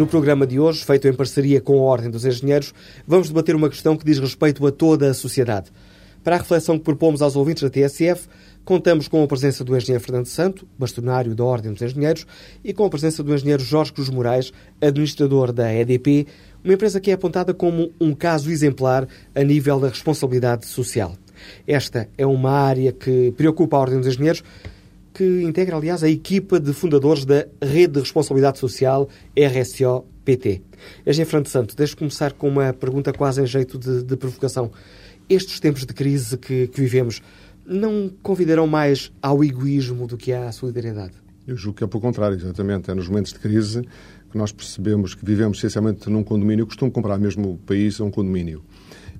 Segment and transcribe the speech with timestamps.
[0.00, 2.72] No programa de hoje, feito em parceria com a Ordem dos Engenheiros,
[3.06, 5.70] vamos debater uma questão que diz respeito a toda a sociedade.
[6.24, 8.26] Para a reflexão que propomos aos ouvintes da TSF,
[8.64, 12.26] contamos com a presença do engenheiro Fernando Santo, bastonário da Ordem dos Engenheiros,
[12.64, 16.26] e com a presença do engenheiro Jorge Cruz Moraes, administrador da EDP,
[16.64, 21.14] uma empresa que é apontada como um caso exemplar a nível da responsabilidade social.
[21.66, 24.42] Esta é uma área que preocupa a Ordem dos Engenheiros,
[25.12, 30.62] que integra, aliás, a equipa de fundadores da Rede de Responsabilidade Social RSO-PT.
[31.06, 34.70] Engenheiro Fernando Santo, deixe começar com uma pergunta quase em jeito de, de provocação.
[35.28, 37.22] Estes tempos de crise que, que vivemos
[37.66, 41.14] não convidarão mais ao egoísmo do que à solidariedade?
[41.46, 42.90] Eu julgo que é pelo contrário, exatamente.
[42.90, 43.82] É nos momentos de crise
[44.30, 46.62] que nós percebemos que vivemos essencialmente num condomínio.
[46.62, 48.62] Eu costumo comprar mesmo o país a um condomínio.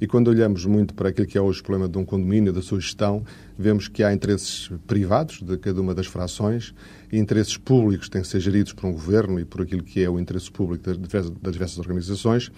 [0.00, 2.62] E quando olhamos muito para aquilo que é hoje o problema de um condomínio, da
[2.62, 3.22] sua gestão,
[3.58, 6.74] vemos que há interesses privados de cada uma das frações
[7.12, 10.02] e interesses públicos que têm que ser geridos por um governo e por aquilo que
[10.02, 12.50] é o interesse público das diversas, das diversas organizações.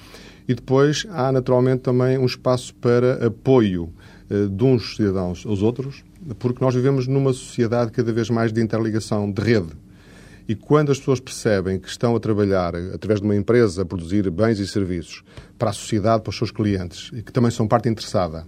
[0.46, 3.92] E depois há, naturalmente, também um espaço para apoio
[4.30, 6.04] eh, de uns cidadãos aos outros,
[6.38, 9.72] porque nós vivemos numa sociedade cada vez mais de interligação, de rede.
[10.48, 14.28] E quando as pessoas percebem que estão a trabalhar através de uma empresa a produzir
[14.30, 15.22] bens e serviços
[15.58, 18.46] para a sociedade, para os seus clientes, e que também são parte interessada,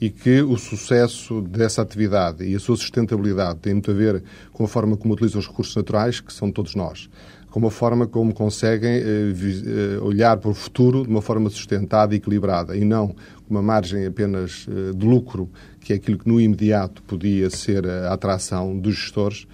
[0.00, 4.22] e que o sucesso dessa atividade e a sua sustentabilidade tem muito a ver
[4.52, 7.08] com a forma como utilizam os recursos naturais, que são todos nós,
[7.50, 12.12] com a forma como conseguem eh, eh, olhar para o futuro de uma forma sustentada
[12.12, 15.48] e equilibrada, e não com uma margem apenas eh, de lucro,
[15.80, 19.46] que é aquilo que no imediato podia ser a atração dos gestores,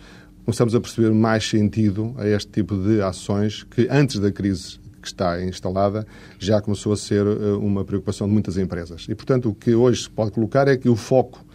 [0.50, 5.06] começamos a perceber mais sentido a este tipo de ações que, antes da crise que
[5.06, 6.04] está instalada,
[6.40, 9.06] já começou a ser eh, uma preocupação de muitas empresas.
[9.08, 11.46] E, portanto, o que hoje se pode colocar é que o foco,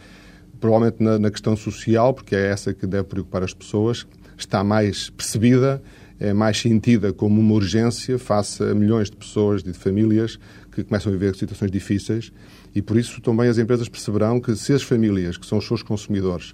[0.62, 4.08] provavelmente na, na questão social, porque é essa que deve preocupar as pessoas,
[4.38, 5.84] está mais percebida,
[6.18, 10.40] é mais sentida como uma urgência face a milhões de pessoas, de famílias,
[10.72, 12.32] que começam a viver situações difíceis
[12.74, 15.82] e por isso também as empresas perceberão que se as famílias, que são os seus
[15.82, 16.54] consumidores,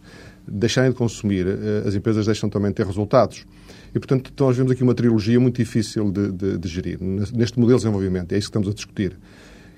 [0.52, 3.46] deixarem de consumir, eh, as empresas deixam também de ter resultados.
[3.94, 7.78] E, portanto, nós vemos aqui uma trilogia muito difícil de, de, de gerir, neste modelo
[7.78, 8.32] de desenvolvimento.
[8.32, 9.18] É isso que estamos a discutir.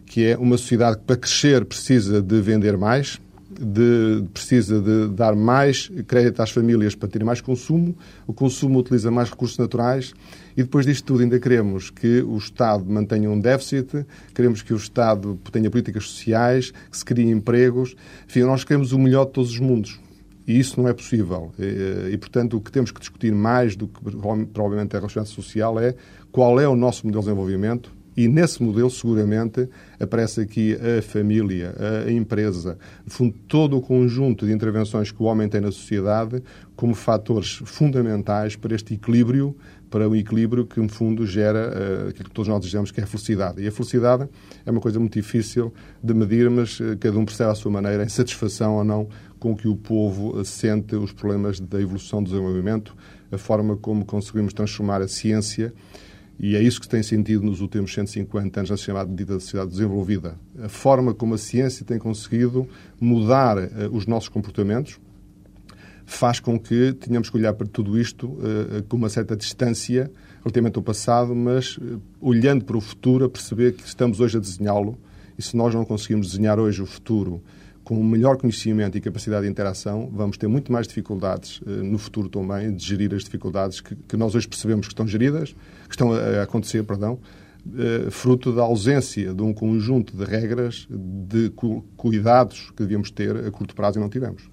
[0.05, 3.19] Que é uma sociedade que, para crescer, precisa de vender mais,
[3.59, 7.95] de, precisa de dar mais crédito às famílias para terem mais consumo,
[8.27, 10.13] o consumo utiliza mais recursos naturais
[10.55, 14.77] e depois disto tudo ainda queremos que o Estado mantenha um déficit, queremos que o
[14.77, 17.95] Estado tenha políticas sociais, que se criem empregos.
[18.27, 19.99] Enfim, nós queremos o melhor de todos os mundos.
[20.47, 21.51] E isso não é possível.
[21.57, 24.01] E, e, portanto, o que temos que discutir mais do que
[24.53, 25.95] provavelmente a relação social é
[26.31, 29.67] qual é o nosso modelo de desenvolvimento e nesse modelo, seguramente,
[29.99, 31.73] aparece aqui a família,
[32.05, 36.43] a empresa, no fundo, todo o conjunto de intervenções que o homem tem na sociedade
[36.75, 39.55] como fatores fundamentais para este equilíbrio,
[39.89, 43.03] para o equilíbrio que, no fundo, gera uh, aquilo que todos nós desejamos, que é
[43.03, 43.61] a felicidade.
[43.61, 44.27] E a felicidade
[44.65, 45.71] é uma coisa muito difícil
[46.01, 49.07] de medir, mas uh, cada um percebe à sua maneira, em satisfação ou não
[49.43, 52.95] com que o povo uh, sente os problemas da evolução do desenvolvimento,
[53.29, 55.73] a forma como conseguimos transformar a ciência
[56.39, 59.71] e é isso que tem sentido nos últimos 150 anos na chamada medida da sociedade
[59.71, 60.39] desenvolvida.
[60.61, 62.65] A forma como a ciência tem conseguido
[63.01, 64.97] mudar uh, os nossos comportamentos
[66.05, 70.09] faz com que tenhamos que olhar para tudo isto uh, com uma certa distância
[70.39, 74.39] relativamente ao passado, mas uh, olhando para o futuro, a perceber que estamos hoje a
[74.39, 74.97] desenhá-lo
[75.37, 77.43] e se nós não conseguimos desenhar hoje o futuro
[77.83, 82.29] com um melhor conhecimento e capacidade de interação, vamos ter muito mais dificuldades no futuro
[82.29, 85.53] também de gerir as dificuldades que, que nós hoje percebemos que estão geridas,
[85.87, 87.19] que estão a acontecer, perdão,
[87.77, 91.49] eh, fruto da ausência de um conjunto de regras, de
[91.95, 94.49] cuidados que devíamos ter a curto prazo e não tivemos.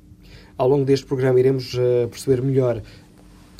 [0.56, 2.80] Ao longo deste programa iremos eh, perceber melhor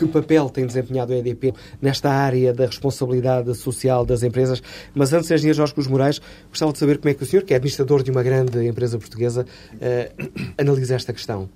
[0.00, 4.62] que papel tem desempenhado a EDP nesta área da responsabilidade social das empresas.
[4.94, 7.53] Mas antes, engenheiro Jorge Cruz Moraes, gostava de saber como é que o senhor, que
[7.53, 9.45] é administrador de uma grande empresa portuguesa,
[9.75, 11.48] uh, analisa esta questão.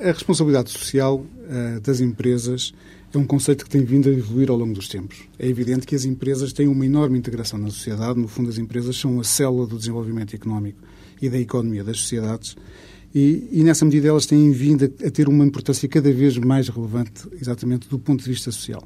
[0.00, 2.72] A responsabilidade social uh, das empresas
[3.12, 5.18] é um conceito que tem vindo a evoluir ao longo dos tempos.
[5.38, 8.18] É evidente que as empresas têm uma enorme integração na sociedade.
[8.18, 10.78] No fundo, as empresas são a célula do desenvolvimento económico
[11.20, 12.54] e da economia das sociedades.
[13.14, 16.68] E, e, nessa medida elas têm vindo a, a, ter uma importância cada vez mais
[16.68, 18.82] relevante, exatamente do ponto de vista social.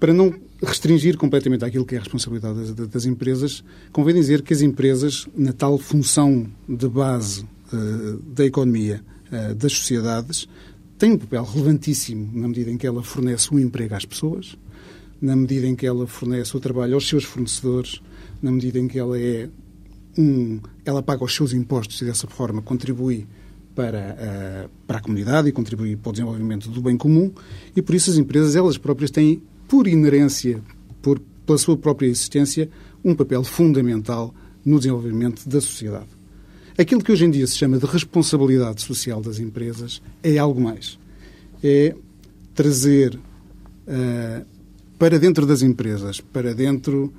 [0.00, 3.62] Para não restringir completamente aquilo que é a responsabilidade das, das empresas,
[3.92, 9.00] convém dizer que as empresas, na tal função de base uh, da economia
[9.30, 10.48] uh, das sociedades,
[10.98, 14.56] tem um papel relevantíssimo na medida em que ela fornece o um emprego às pessoas,
[15.20, 18.00] na medida em que ela fornece o trabalho aos seus fornecedores,
[18.42, 19.48] na medida em que ela é
[20.18, 23.26] um, ela paga os seus impostos e dessa forma contribui
[23.74, 27.32] para a, para a comunidade e contribui para o desenvolvimento do bem comum
[27.74, 30.62] e por isso as empresas elas próprias têm por inerência,
[31.02, 32.68] por pela sua própria existência,
[33.04, 34.34] um papel fundamental
[34.64, 36.08] no desenvolvimento da sociedade.
[36.76, 40.98] Aquilo que hoje em dia se chama de responsabilidade social das empresas é algo mais.
[41.62, 41.94] É
[42.54, 44.46] trazer uh,
[44.98, 47.12] para dentro das empresas, para dentro uh,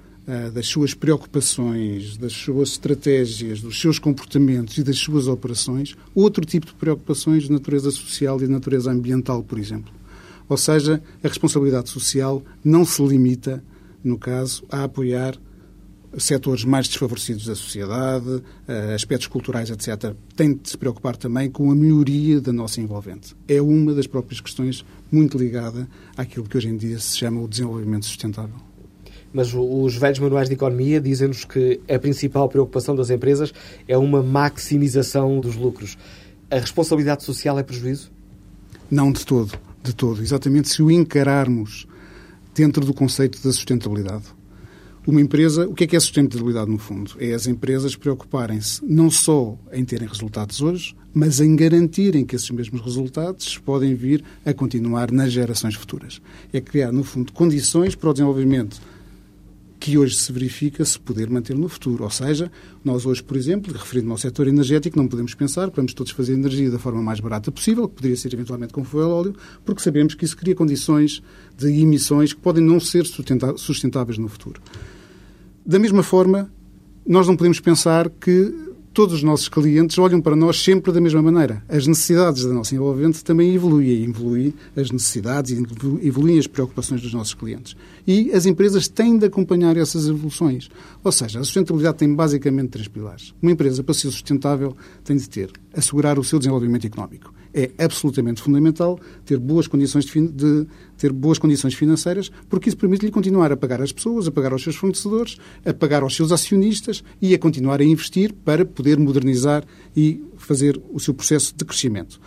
[0.54, 6.66] das suas preocupações, das suas estratégias, dos seus comportamentos e das suas operações, outro tipo
[6.66, 9.94] de preocupações de natureza social e de natureza ambiental, por exemplo.
[10.48, 13.63] Ou seja, a responsabilidade social não se limita,
[14.04, 15.38] no caso, a apoiar
[16.18, 20.16] setores mais desfavorecidos da sociedade, eh, aspectos culturais, etc.
[20.36, 23.36] Tem de se preocupar também com a melhoria da nossa envolvente.
[23.48, 27.48] É uma das próprias questões muito ligada àquilo que hoje em dia se chama o
[27.48, 28.75] desenvolvimento sustentável.
[29.36, 33.54] Mas os velhos manuais de economia dizem-nos que a principal preocupação das empresas
[33.86, 35.98] é uma maximização dos lucros.
[36.50, 38.14] A responsabilidade social é prejuízo?
[38.90, 40.22] Não de todo, de todo.
[40.22, 41.86] Exatamente se o encararmos
[42.56, 44.24] dentro do conceito da sustentabilidade.
[45.06, 47.12] Uma empresa, o que é que é sustentabilidade no fundo?
[47.20, 52.50] É as empresas preocuparem-se não só em terem resultados hoje, mas em garantirem que esses
[52.52, 56.22] mesmos resultados podem vir a continuar nas gerações futuras.
[56.54, 58.94] É criar, no fundo, condições para o desenvolvimento
[59.86, 62.06] que hoje se verifica se poder manter no futuro.
[62.06, 62.52] Ou seja,
[62.84, 66.34] nós hoje, por exemplo, referindo-me ao setor energético, não podemos pensar que vamos todos fazer
[66.34, 70.16] energia da forma mais barata possível, que poderia ser eventualmente com a óleo, porque sabemos
[70.16, 71.22] que isso cria condições
[71.56, 74.60] de emissões que podem não ser sustentáveis no futuro.
[75.64, 76.52] Da mesma forma,
[77.06, 78.64] nós não podemos pensar que
[78.95, 81.62] todos os nossos clientes olham para nós sempre da mesma maneira.
[81.68, 84.06] As necessidades da nossa envolvente também evoluem.
[84.06, 87.75] Evoluem as necessidades e evoluem as preocupações dos nossos clientes.
[88.07, 90.69] E as empresas têm de acompanhar essas evoluções.
[91.03, 93.33] Ou seja, a sustentabilidade tem basicamente três pilares.
[93.42, 98.42] Uma empresa, para ser sustentável, tem de ter, assegurar o seu desenvolvimento económico é absolutamente
[98.42, 100.68] fundamental ter boas condições de, de,
[100.98, 104.62] ter boas condições financeiras, porque isso permite-lhe continuar a pagar às pessoas, a pagar aos
[104.62, 109.63] seus fornecedores, a pagar aos seus acionistas e a continuar a investir para poder modernizar
[109.95, 112.19] e fazer o seu processo de crescimento.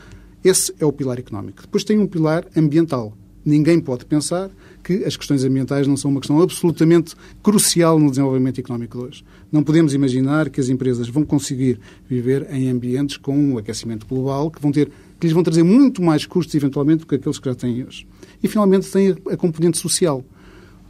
[0.42, 1.60] Esse é o pilar económico.
[1.60, 3.12] Depois tem um pilar ambiental.
[3.44, 4.50] Ninguém pode pensar
[4.82, 9.24] que as questões ambientais não são uma questão absolutamente crucial no desenvolvimento económico de hoje.
[9.50, 14.50] Não podemos imaginar que as empresas vão conseguir viver em ambientes com um aquecimento global,
[14.50, 17.48] que vão ter que lhes vão trazer muito mais custos, eventualmente, do que aqueles que
[17.48, 18.06] já têm hoje.
[18.42, 20.24] E, finalmente, tem a componente social.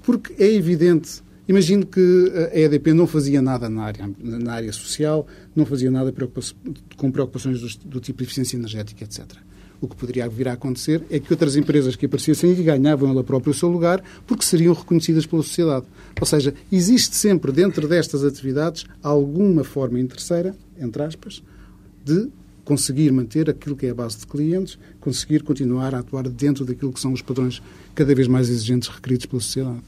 [0.02, 5.26] Porque é evidente, imagino que a EDP não fazia nada na área, na área social,
[5.56, 6.12] não fazia nada
[6.96, 9.25] com preocupações do, do tipo de eficiência energética, etc.
[9.80, 13.52] O que poderia vir a acontecer é que outras empresas que aparecessem ganhavam ela própria
[13.52, 15.86] o seu lugar porque seriam reconhecidas pela sociedade.
[16.20, 21.42] Ou seja, existe sempre dentro destas atividades alguma forma interesseira, entre aspas,
[22.04, 22.28] de
[22.64, 26.92] conseguir manter aquilo que é a base de clientes, conseguir continuar a atuar dentro daquilo
[26.92, 27.62] que são os padrões
[27.94, 29.81] cada vez mais exigentes requeridos pela sociedade.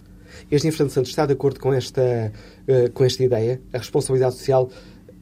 [0.51, 2.33] Este Engenheiro Fernando Santos está de acordo com esta,
[2.67, 3.61] uh, com esta ideia?
[3.73, 4.71] A responsabilidade social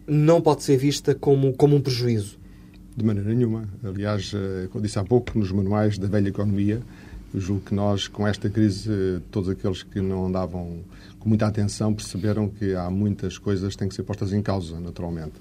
[0.06, 2.38] não pode ser vista como, como um prejuízo?
[2.99, 3.62] De maneira nenhuma.
[3.85, 6.83] Aliás, eh, como disse há pouco, nos manuais da velha economia,
[7.33, 10.81] julgo que nós, com esta crise, eh, todos aqueles que não andavam
[11.17, 14.81] com muita atenção perceberam que há muitas coisas que têm que ser postas em causa,
[14.81, 15.35] naturalmente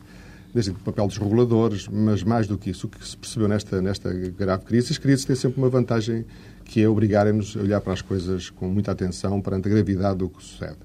[0.54, 3.81] desde o papel dos reguladores, mas mais do que isso, o que se percebeu nesta,
[3.81, 6.26] nesta grave crise, as crises têm sempre uma vantagem
[6.64, 10.30] que é obrigarem-nos a olhar para as coisas com muita atenção perante a gravidade do
[10.30, 10.78] que sucede.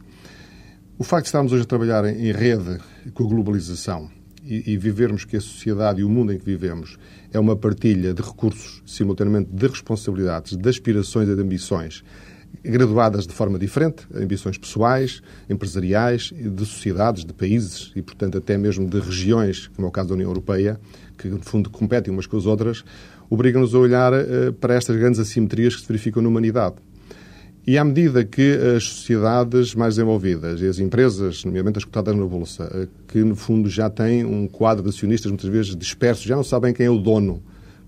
[0.98, 2.80] O facto de estarmos hoje a trabalhar em rede
[3.12, 4.10] com a globalização
[4.42, 6.98] e, e vivermos que a sociedade e o mundo em que vivemos
[7.32, 12.04] é uma partilha de recursos, simultaneamente de responsabilidades, de aspirações e de ambições,
[12.62, 18.88] graduadas de forma diferente, ambições pessoais, empresariais, de sociedades, de países e, portanto, até mesmo
[18.88, 20.78] de regiões, como é o caso da União Europeia,
[21.16, 22.84] que, no fundo, competem umas com as outras,
[23.30, 26.76] obrigam-nos a olhar uh, para estas grandes assimetrias que se verificam na humanidade.
[27.64, 32.24] E à medida que as sociedades mais desenvolvidas e as empresas, nomeadamente as cotadas na
[32.24, 36.34] Bolsa, uh, que no fundo já têm um quadro de acionistas muitas vezes dispersos, já
[36.34, 37.42] não sabem quem é o dono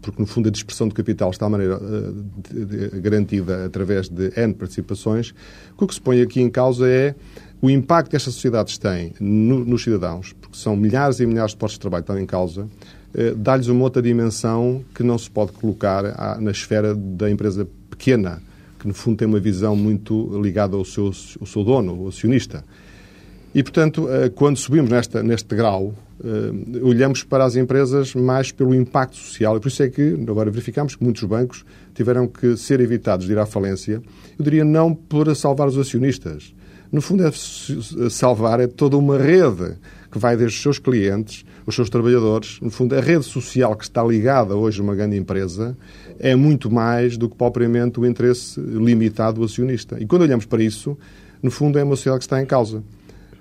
[0.04, 4.52] porque no fundo a dispersão de capital está de maneira uh, garantida através de N
[4.54, 5.34] participações,
[5.78, 7.14] o que se põe aqui em causa é
[7.62, 11.56] o impacto que estas sociedades têm no, nos cidadãos, porque são milhares e milhares de
[11.56, 15.30] postos de trabalho que estão em causa, uh, dá-lhes uma outra dimensão que não se
[15.30, 18.42] pode colocar à, na esfera da empresa pequena,
[18.84, 21.06] que no fundo tem uma visão muito ligada ao seu,
[21.40, 22.62] ao seu dono, o acionista.
[23.54, 28.74] E, portanto, uh, quando subimos nesta, neste grau, uh, olhamos para as empresas mais pelo
[28.74, 29.56] impacto social.
[29.56, 31.64] E por isso é que agora verificamos que muitos bancos
[31.94, 34.02] tiveram que ser evitados de ir à falência.
[34.38, 36.54] Eu diria não para salvar os acionistas.
[36.92, 37.30] No fundo, é
[38.10, 39.76] salvar é toda uma rede
[40.12, 42.60] que vai desde os seus clientes, os seus trabalhadores.
[42.60, 45.74] No fundo, a rede social que está ligada hoje a uma grande empresa
[46.18, 49.96] é muito mais do que propriamente o interesse limitado do acionista.
[50.00, 50.96] E quando olhamos para isso,
[51.42, 52.82] no fundo, é uma sociedade que está em causa.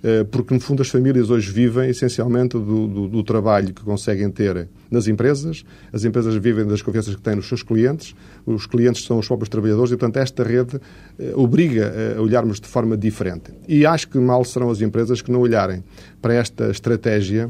[0.04, 4.30] Eh, porque, no fundo, as famílias hoje vivem essencialmente do, do, do, trabalho que conseguem
[4.30, 5.64] ter nas empresas,
[5.94, 8.14] as empresas vivem das confianças que têm nos seus clientes,
[8.46, 10.80] os clientes são os próprios trabalhadores e, portanto, esta rede
[11.18, 13.54] eh, obriga a olharmos de forma diferente.
[13.66, 15.82] E acho que mal serão as empresas que não olharem
[16.22, 17.50] para esta estratégia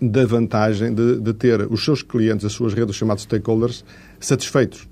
[0.00, 3.84] da vantagem de, de ter os seus clientes, as suas redes, os chamados stakeholders,
[4.20, 4.88] satisfeitos.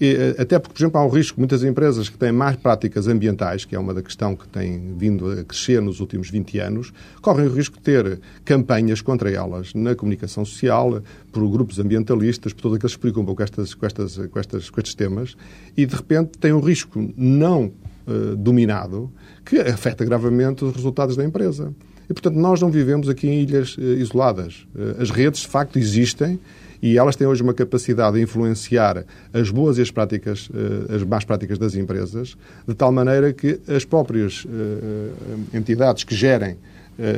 [0.00, 3.06] E, eh, até porque, por exemplo, há um risco, muitas empresas que têm mais práticas
[3.06, 6.92] ambientais, que é uma da questão que tem vindo a crescer nos últimos 20 anos,
[7.20, 11.00] correm o risco de ter campanhas contra elas na comunicação social,
[11.32, 14.70] por grupos ambientalistas, por todos aqueles que explicam um pouco estas, com, estas, com, estas,
[14.70, 15.36] com estes temas,
[15.76, 17.72] e de repente tem um risco não
[18.06, 19.12] uh, dominado
[19.44, 21.72] que afeta gravemente os resultados da empresa.
[22.08, 24.66] E, portanto, nós não vivemos aqui em ilhas uh, isoladas.
[24.74, 26.38] Uh, as redes, de facto, existem
[26.84, 31.02] e elas têm hoje uma capacidade de influenciar as boas e as práticas, eh, as
[31.02, 32.36] más práticas das empresas,
[32.68, 36.58] de tal maneira que as próprias eh, eh, entidades que gerem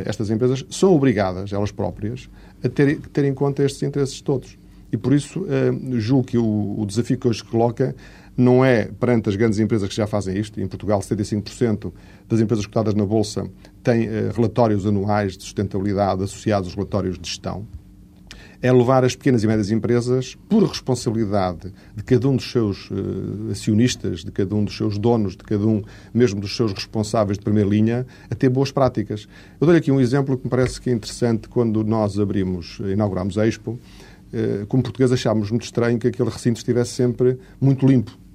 [0.06, 2.30] estas empresas são obrigadas, elas próprias,
[2.64, 4.56] a ter, ter em conta estes interesses todos.
[4.90, 5.46] E por isso
[5.98, 7.94] julgo que o, o desafio que hoje se coloca
[8.36, 10.60] não é perante as grandes empresas que já fazem isto.
[10.60, 11.92] Em Portugal, 75%
[12.28, 13.48] das empresas cotadas na Bolsa
[13.82, 17.66] têm relatórios anuais de sustentabilidade associados aos relatórios de gestão
[18.62, 23.50] é levar as pequenas e médias empresas, por responsabilidade de cada um dos seus uh,
[23.50, 27.44] acionistas, de cada um dos seus donos, de cada um mesmo dos seus responsáveis de
[27.44, 29.28] primeira linha, a ter boas práticas.
[29.60, 33.38] Eu dou-lhe aqui um exemplo que me parece que é interessante quando nós abrimos, inauguramos
[33.38, 33.78] a Expo.
[34.32, 38.25] Uh, como português achámos muito estranho que aquele recinto estivesse sempre muito limpo.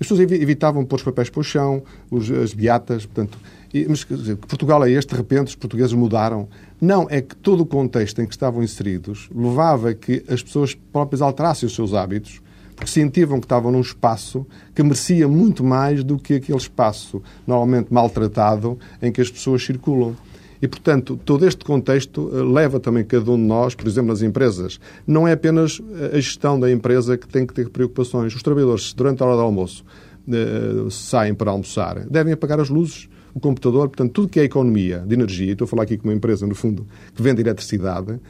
[0.00, 3.36] As pessoas evitavam pôr os papéis para o chão, os, as beatas, portanto,
[3.74, 6.48] e, mas dizer, Portugal é este, de repente os portugueses mudaram.
[6.80, 10.74] Não, é que todo o contexto em que estavam inseridos levava a que as pessoas
[10.74, 12.40] próprias alterassem os seus hábitos,
[12.76, 17.92] porque sentiam que estavam num espaço que merecia muito mais do que aquele espaço normalmente
[17.92, 20.14] maltratado em que as pessoas circulam.
[20.60, 24.22] E, portanto, todo este contexto eh, leva também cada um de nós, por exemplo, nas
[24.22, 24.80] empresas.
[25.06, 25.80] Não é apenas
[26.12, 28.34] a gestão da empresa que tem que ter preocupações.
[28.34, 29.84] Os trabalhadores, durante a hora do almoço,
[30.30, 34.98] eh, saem para almoçar, devem apagar as luzes, o computador, portanto, tudo que é economia
[35.06, 38.20] de energia, estou a falar aqui com uma empresa, no fundo, que vende eletricidade,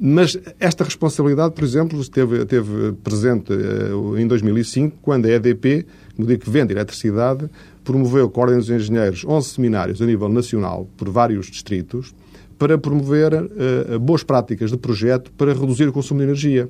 [0.00, 3.52] mas esta responsabilidade, por exemplo, esteve, esteve presente
[4.16, 5.84] em 2005, quando a EDP,
[6.16, 7.50] no dia que vende eletricidade,
[7.88, 12.14] promoveu com a Ordem dos Engenheiros 11 seminários a nível nacional, por vários distritos,
[12.58, 16.68] para promover uh, boas práticas de projeto para reduzir o consumo de energia.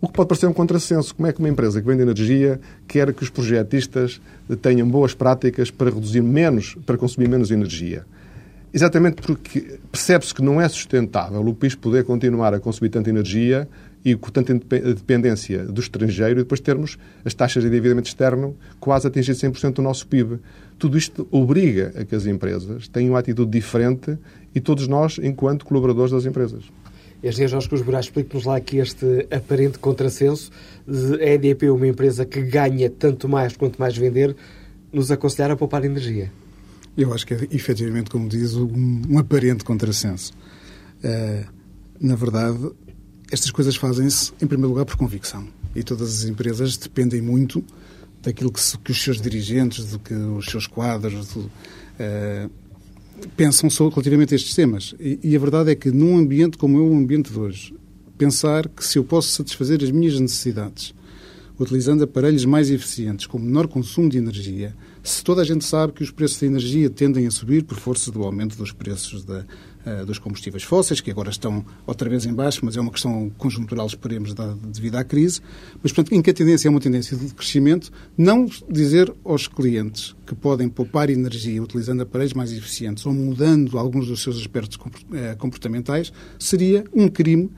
[0.00, 1.12] O que pode parecer um contrassenso.
[1.12, 4.20] Como é que uma empresa que vende energia quer que os projetistas
[4.62, 8.06] tenham boas práticas para reduzir menos, para consumir menos energia?
[8.72, 13.68] Exatamente porque percebe-se que não é sustentável o país poder continuar a consumir tanta energia
[14.04, 19.06] e com tanta dependência do estrangeiro e depois termos as taxas de endividamento externo quase
[19.06, 20.38] a atingir 100% do nosso PIB.
[20.78, 24.18] Tudo isto obriga a que as empresas tenham uma atitude diferente
[24.54, 26.64] e todos nós, enquanto colaboradores das empresas.
[27.22, 30.50] Engenheiro Jorge Cruz Moraes, explique-nos lá aqui este aparente contrassenso
[30.86, 34.36] de a EDP, uma empresa que ganha tanto mais quanto mais vender,
[34.92, 36.30] nos aconselhar a poupar energia.
[36.96, 40.34] Eu acho que é, efetivamente, como diz, um, um aparente contrassenso.
[41.02, 41.44] Uh,
[41.98, 42.70] na verdade,
[43.34, 45.46] estas coisas fazem-se, em primeiro lugar, por convicção.
[45.74, 47.64] E todas as empresas dependem muito
[48.22, 52.50] daquilo que, se, que os seus dirigentes, do que os seus quadros, do, uh,
[53.36, 54.94] pensam relativamente a estes temas.
[54.98, 57.74] E, e, a verdade é que num ambiente como é o ambiente de hoje,
[58.16, 60.94] pensar que se eu posso satisfazer as minhas necessidades
[61.58, 66.02] utilizando aparelhos mais eficientes, com menor consumo de energia, se toda a gente sabe que
[66.02, 69.44] os preços da energia tendem a subir por força do aumento dos preços da,
[70.06, 73.86] dos combustíveis fósseis, que agora estão outra vez em baixo, mas é uma questão conjuntural,
[73.86, 75.40] esperemos, da, devido à crise.
[75.82, 80.14] Mas, portanto, em que a tendência é uma tendência de crescimento, não dizer aos clientes
[80.26, 84.78] que podem poupar energia utilizando aparelhos mais eficientes ou mudando alguns dos seus aspectos
[85.12, 87.50] eh, comportamentais seria um crime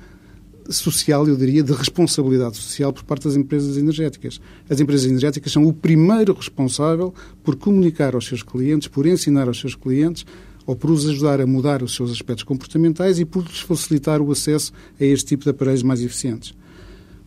[0.69, 4.41] social, eu diria, de responsabilidade social por parte das empresas energéticas.
[4.69, 9.61] As empresas energéticas são o primeiro responsável por comunicar aos seus clientes, por ensinar aos
[9.61, 10.27] seus clientes
[10.67, 14.31] ou por os ajudar a mudar os seus aspectos comportamentais e por lhes facilitar o
[14.33, 16.53] acesso a este tipo de aparelhos mais eficientes.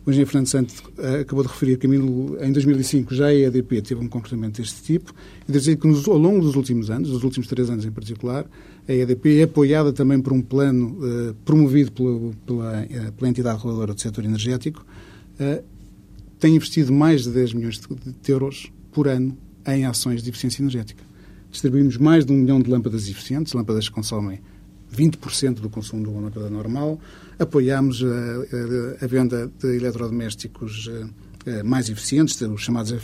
[0.04, 4.02] O engenheiro Fernando Santos eh, acabou de referir que em 2005 já a EDP teve
[4.02, 5.14] um comportamento deste tipo
[5.46, 8.46] e dizer que ao longo dos últimos anos, dos últimos três anos em particular,
[8.88, 13.58] a EDP é apoiada também por um plano uh, promovido pela, pela, uh, pela, entidade
[13.58, 14.84] reguladora do setor energético,
[16.38, 21.02] tem investido mais de 10 milhões de euros por ano em ações de eficiência energética.
[21.50, 24.40] Distribuímos mais de um milhão de lâmpadas eficientes, lâmpadas que consomem
[24.94, 27.00] 20% do consumo de uma lâmpada normal.
[27.38, 32.94] Apoiámos a, a, a venda de eletrodomésticos uh, mais eficientes, os chamados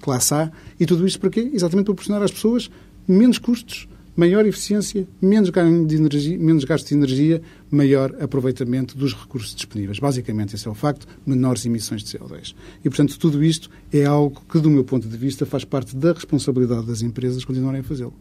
[0.00, 0.52] classe A.
[0.78, 1.50] E tudo isto para quê?
[1.52, 2.70] Exatamente para proporcionar às pessoas
[3.08, 3.88] menos custos,
[4.20, 9.98] maior eficiência, menos, ganho de energia, menos gasto de energia, maior aproveitamento dos recursos disponíveis.
[9.98, 12.54] Basicamente, esse é o facto, menores emissões de CO2.
[12.84, 16.12] E, portanto, tudo isto é algo que, do meu ponto de vista, faz parte da
[16.12, 18.12] responsabilidade das empresas continuarem a fazê-lo.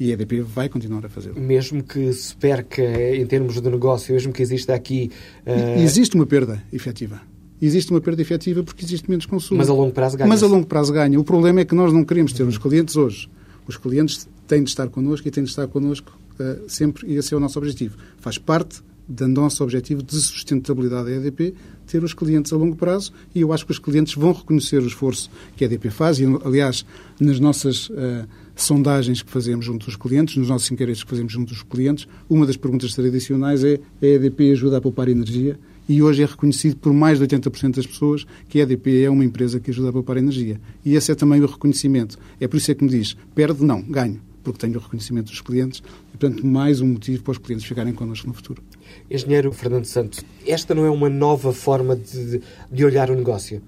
[0.00, 1.40] E a EDP vai continuar a fazê-lo.
[1.40, 5.12] Mesmo que se perca em termos de negócio, mesmo que exista aqui.
[5.46, 5.80] Uh...
[5.80, 7.22] Existe uma perda efetiva.
[7.62, 9.58] Existe uma perda efetiva porque existe menos consumo.
[9.58, 10.28] Mas a longo prazo ganha.
[10.28, 11.18] Mas a longo prazo ganha.
[11.18, 13.30] O problema é que nós não queremos ter os clientes hoje.
[13.66, 17.34] Os clientes têm de estar connosco e têm de estar connosco uh, sempre, e esse
[17.34, 17.96] é o nosso objetivo.
[18.18, 21.54] Faz parte do nosso objetivo de sustentabilidade da EDP,
[21.86, 24.86] ter os clientes a longo prazo e eu acho que os clientes vão reconhecer o
[24.86, 26.84] esforço que a EDP faz e, aliás,
[27.20, 28.26] nas nossas uh,
[28.56, 32.44] sondagens que fazemos junto dos clientes, nos nossos inquéritos que fazemos junto dos clientes, uma
[32.44, 35.58] das perguntas tradicionais é a EDP ajuda a poupar energia?
[35.88, 39.24] E hoje é reconhecido por mais de 80% das pessoas que a EDP é uma
[39.24, 40.60] empresa que ajuda a poupar energia.
[40.84, 42.18] E esse é também o reconhecimento.
[42.40, 43.64] É por isso é que me diz, perde?
[43.64, 44.20] Não, ganho
[44.52, 45.82] porque tenho o reconhecimento dos clientes
[46.14, 48.62] e, portanto, mais um motivo para os clientes ficarem connosco no futuro.
[49.10, 53.60] Engenheiro Fernando Santos, esta não é uma nova forma de, de olhar o negócio?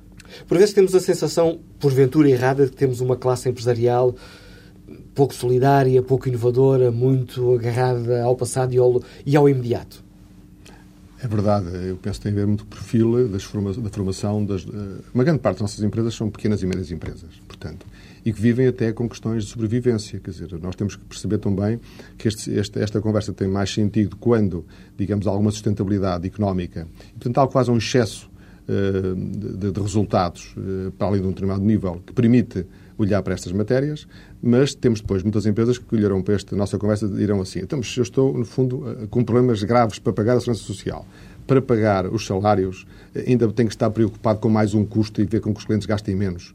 [0.46, 4.14] Por vezes temos a sensação, porventura errada, de que temos uma classe empresarial
[5.14, 10.04] pouco solidária, pouco inovadora, muito agarrada ao passado e ao, e ao imediato.
[11.20, 13.90] É verdade, eu penso que tem a ver muito com o perfil das forma, da
[13.90, 14.44] formação.
[14.44, 17.84] Das, eh, uma grande parte das nossas empresas são pequenas e médias empresas, portanto,
[18.28, 20.20] e que vivem até com questões de sobrevivência.
[20.20, 21.80] Quer dizer, nós temos que perceber também
[22.18, 24.66] que este, esta, esta conversa tem mais sentido quando,
[24.98, 26.86] digamos, há alguma sustentabilidade económica.
[27.08, 28.30] E, portanto, há quase um excesso
[28.68, 32.66] uh, de, de, resultados uh, para além de um determinado nível que permite
[32.98, 34.06] olhar para estas matérias,
[34.42, 37.80] mas temos depois muitas empresas que olharão para esta nossa conversa e dirão assim: então,
[37.96, 41.06] eu estou, no fundo, com problemas graves para pagar a segurança social.
[41.46, 42.86] Para pagar os salários,
[43.26, 45.86] ainda tenho que estar preocupado com mais um custo e ver com que os clientes
[45.86, 46.52] gastem menos.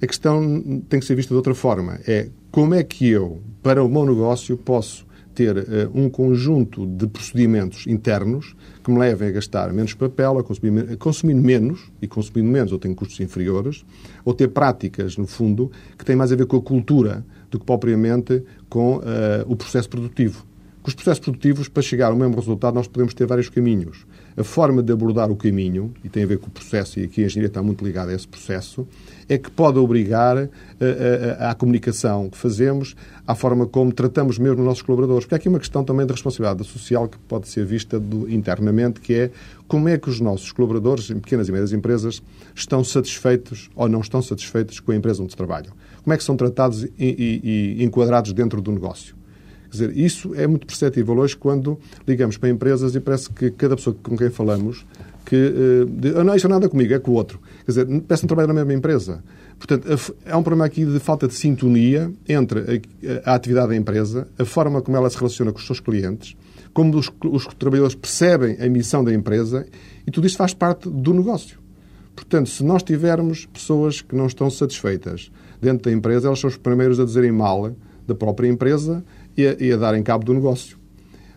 [0.00, 1.98] A questão tem que ser vista de outra forma.
[2.06, 5.62] É como é que eu, para o meu negócio, posso ter uh,
[5.94, 10.96] um conjunto de procedimentos internos que me levem a gastar menos papel, a consumir, a
[10.96, 13.84] consumir menos, e consumindo menos eu tenho custos inferiores,
[14.24, 17.64] ou ter práticas, no fundo, que têm mais a ver com a cultura do que
[17.64, 19.02] propriamente com uh,
[19.46, 20.44] o processo produtivo.
[20.82, 24.06] Com os processos produtivos, para chegar ao mesmo resultado, nós podemos ter vários caminhos.
[24.38, 27.24] A forma de abordar o caminho, e tem a ver com o processo, e aqui
[27.24, 28.86] a engenharia está muito ligada a esse processo,
[29.28, 32.94] é que pode obrigar a, a, a, à comunicação que fazemos,
[33.26, 35.24] à forma como tratamos mesmo os nossos colaboradores.
[35.24, 39.00] Porque há aqui uma questão também de responsabilidade social que pode ser vista do, internamente,
[39.00, 39.30] que é
[39.66, 42.22] como é que os nossos colaboradores, em pequenas e médias empresas,
[42.54, 45.72] estão satisfeitos ou não estão satisfeitos com a empresa onde trabalham.
[46.04, 49.17] Como é que são tratados e, e, e enquadrados dentro do negócio.
[49.70, 53.76] Quer dizer, isso é muito perceptível hoje quando ligamos para empresas e parece que cada
[53.76, 54.86] pessoa com quem falamos
[55.28, 55.52] que
[56.24, 57.38] não, isto não é nada comigo, é com o outro.
[57.66, 59.22] Quer dizer, parece não trabalhar na mesma empresa.
[59.58, 59.86] Portanto,
[60.24, 62.82] há um problema aqui de falta de sintonia entre
[63.26, 66.34] a, a, atividade da empresa, a forma como ela se relaciona com os seus clientes,
[66.72, 69.66] como os, os trabalhadores percebem a missão da empresa
[70.06, 71.58] e tudo isto faz parte do negócio.
[72.16, 76.56] Portanto, se nós tivermos pessoas que não estão satisfeitas dentro da empresa, elas são os
[76.56, 77.72] primeiros a dizerem mal
[78.06, 79.04] da própria empresa
[79.38, 80.76] e a, e a darem cabo do negócio.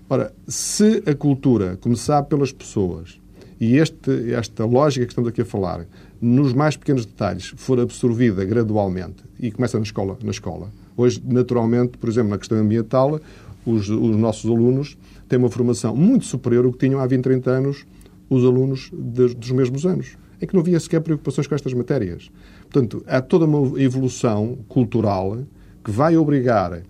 [0.10, 3.22] Ora, se a cultura começar pelas pessoas
[3.60, 5.86] e este, esta lógica que estamos aqui a falar,
[6.20, 10.72] nos mais pequenos detalhes, for absorvida gradualmente e começa na escola, na escola.
[10.98, 13.22] Hoje, naturalmente, por exemplo, na questão ambiental,
[13.64, 14.98] os, os nossos alunos
[15.30, 17.86] têm uma formação muito superior ao que tinham há 20, 30 anos
[18.28, 22.32] os alunos de, dos mesmos anos, em que não havia sequer preocupações com estas matérias.
[22.62, 25.38] Portanto, há toda uma evolução cultural
[25.84, 26.82] que vai obrigar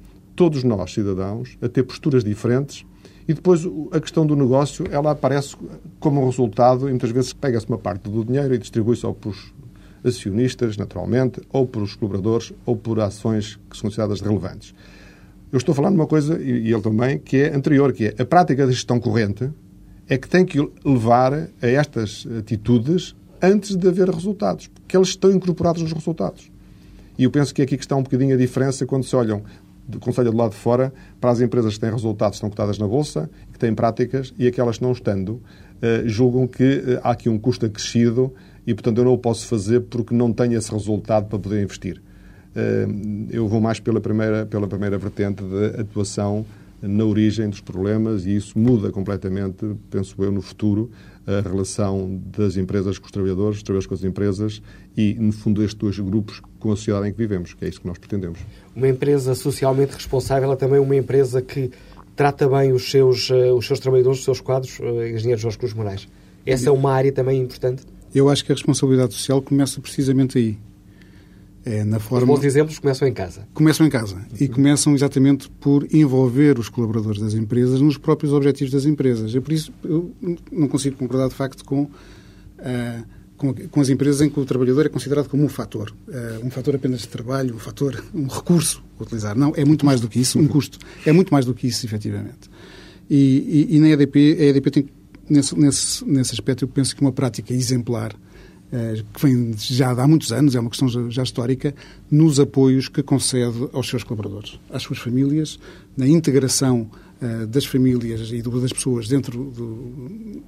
[0.42, 2.84] todos nós, cidadãos, a ter posturas diferentes
[3.28, 5.56] e depois a questão do negócio, ela aparece
[6.00, 9.54] como resultado, e muitas vezes pega-se uma parte do dinheiro e distribui-se ou para os
[10.04, 14.74] acionistas, naturalmente, ou por os colaboradores, ou por ações que são consideradas relevantes.
[15.52, 18.26] Eu estou falando de uma coisa, e ele também, que é anterior, que é a
[18.26, 19.48] prática da gestão corrente
[20.10, 25.30] é que tem que levar a estas atitudes antes de haver resultados, porque eles estão
[25.30, 26.52] incorporados nos resultados.
[27.16, 29.44] E eu penso que é aqui que está um bocadinho a diferença quando se olham
[29.92, 32.88] do Conselho do lado de fora para as empresas que têm resultados, estão cotadas na
[32.88, 35.42] Bolsa, que têm práticas, e aquelas que não estando,
[35.82, 38.34] eh, julgam que eh, há aqui um custo acrescido
[38.66, 42.02] e, portanto, eu não o posso fazer porque não tenho esse resultado para poder investir.
[42.56, 42.88] Eh,
[43.32, 46.46] eu vou mais pela primeira, pela primeira vertente de atuação
[46.82, 50.90] na origem dos problemas e isso muda completamente, penso eu, no futuro,
[51.26, 54.62] a relação das empresas com os trabalhadores, dos trabalhadores com as empresas
[54.98, 57.80] e, no fundo, estes dois grupos com a sociedade em que vivemos, que é isso
[57.82, 58.40] que nós pretendemos.
[58.76, 61.70] Uma empresa socialmente responsável é também uma empresa que
[62.16, 65.74] trata bem os seus, eh, os seus trabalhadores, os seus quadros, eh, engenheiro Jorge Cruz
[65.74, 66.08] Moraes.
[66.46, 67.84] Essa é uma área também importante?
[68.14, 70.58] Eu acho que a responsabilidade social começa precisamente aí.
[71.64, 72.34] É na forma...
[72.34, 73.48] Os bons exemplos começam em casa.
[73.54, 74.18] Começam em casa.
[74.40, 79.34] E começam exatamente por envolver os colaboradores das empresas nos próprios objetivos das empresas.
[79.34, 80.12] Eu, por isso, eu
[80.52, 83.04] não consigo concordar, de facto, com, uh,
[83.38, 85.94] com, com, as empresas em que o trabalhador é considerado como um fator.
[86.08, 89.38] Uh, um fator apenas de trabalho, um fator, um recurso a utilizar.
[89.38, 90.80] Não, é muito mais do que isso, um custo.
[91.06, 92.50] É muito mais do que isso, efetivamente.
[93.08, 94.90] E, e, e na EDP, a EDP tem,
[95.30, 98.16] nesse, nesse, nesse aspecto, eu penso que uma prática exemplar
[99.14, 101.76] que vem já há muitos anos, é uma questão já, histórica,
[102.10, 105.60] nos apoios que concede aos seus colaboradores, às suas famílias,
[105.98, 106.90] na integração
[107.22, 109.66] uh, das famílias e das pessoas dentro do,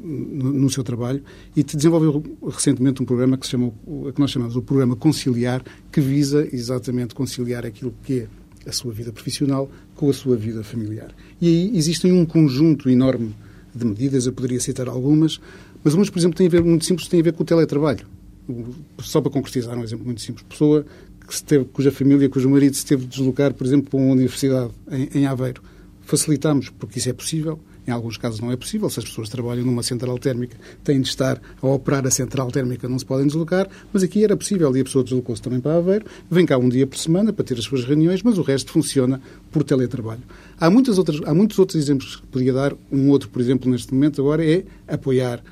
[0.02, 1.22] no, seu trabalho
[1.54, 3.74] e desenvolveu recentemente um programa que, se chama,
[4.14, 8.28] que nós chamamos o Programa Conciliar, que visa exatamente conciliar aquilo que é
[8.70, 11.14] a sua vida profissional com a sua vida familiar.
[11.42, 13.36] E aí existem um conjunto enorme
[13.76, 15.42] de medidas, eu poderia citar algumas,
[15.84, 18.13] mas umas, por exemplo, têm a ver, muito simples, têm a ver com o teletrabalho.
[19.00, 20.46] Só para concretizar um exemplo muito simples.
[20.48, 20.86] Pessoa
[21.26, 24.72] que esteve, cuja família, cujo marido se teve de deslocar, por exemplo, para uma universidade
[24.92, 25.62] em, em Aveiro.
[26.02, 28.90] Facilitamos, porque isso é possível, em alguns casos não é possível.
[28.90, 32.88] Se as pessoas trabalham numa central térmica, têm de estar a operar a central térmica,
[32.88, 33.70] não se podem deslocar.
[33.92, 36.06] Mas aqui era possível e a pessoa deslocou-se também para Aveiro.
[36.30, 39.22] Vem cá um dia por semana para ter as suas reuniões, mas o resto funciona
[39.52, 40.24] por teletrabalho.
[40.60, 42.74] Há, muitas outras, há muitos outros exemplos que podia dar.
[42.92, 45.44] Um outro, por exemplo, neste momento agora é apoiar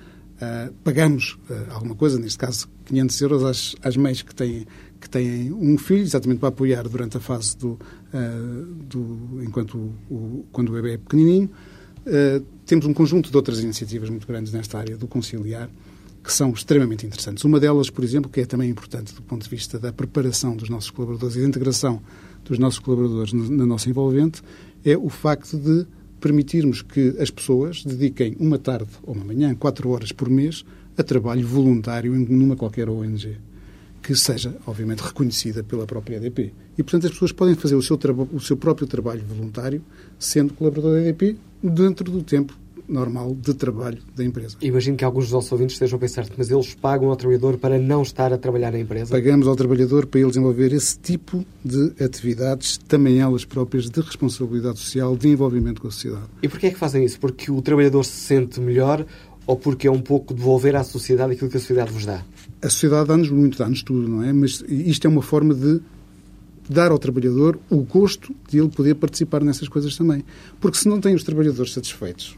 [0.42, 4.66] Uh, pagamos uh, alguma coisa, neste caso 500 euros, às, às mães que têm,
[5.00, 10.14] que têm um filho, exatamente para apoiar durante a fase do, uh, do enquanto o,
[10.14, 11.48] o, quando o bebê é pequenininho.
[12.66, 15.70] temos um conjunto de outras iniciativas muito grandes nesta área do conciliar
[16.24, 17.44] que são extremamente interessantes.
[17.44, 20.70] Uma delas, por exemplo, que é também importante do ponto de vista da preparação dos
[20.70, 22.02] nossos colaboradores e da integração
[22.44, 24.42] dos nossos colaboradores na nossa envolvente,
[24.84, 25.86] é o facto de
[26.22, 30.64] permitirmos que as pessoas dediquem uma tarde ou uma manhã, quatro horas por mês,
[30.98, 33.38] a trabalho voluntário numa qualquer ONG,
[34.02, 36.54] que seja, obviamente, reconhecida pela própria EDP.
[36.78, 38.00] E, portanto, as pessoas podem fazer o seu,
[38.32, 39.82] o seu próprio trabalho voluntário,
[40.20, 42.58] sendo colaborador da EDP, dentro do tempo
[42.88, 44.58] normal de trabalho da empresa.
[44.62, 47.78] Imagino que alguns dos nossos ouvintes estejam a pensar, mas eles pagam ao trabalhador para
[47.78, 49.12] não estar a trabalhar na empresa?
[49.12, 54.80] Pagamos ao trabalhador para ele desenvolver esse tipo de atividades, também elas próprias de responsabilidade
[54.80, 56.26] social, de envolvimento com a sociedade.
[56.42, 57.20] E porquê é que fazem isso?
[57.20, 59.06] Porque o trabalhador se sente melhor
[59.46, 62.24] ou porque é um pouco devolver à sociedade aquilo que a sociedade vos dá?
[62.62, 64.32] A sociedade dá-nos muito, dá-nos tudo, não é?
[64.32, 65.82] Mas isto é uma forma de
[66.70, 70.24] dar ao trabalhador o gosto de ele poder participar nessas coisas também.
[70.60, 72.38] Porque se não tem os trabalhadores satisfeitos,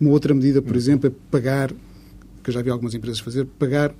[0.00, 1.70] uma outra medida, por exemplo, é pagar,
[2.42, 3.94] que eu já vi algumas empresas fazer, pagar